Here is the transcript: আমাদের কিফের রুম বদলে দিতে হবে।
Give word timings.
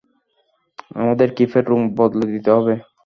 আমাদের 0.95 1.29
কিফের 1.37 1.63
রুম 1.67 1.83
বদলে 1.97 2.25
দিতে 2.33 2.49
হবে। 2.55 2.73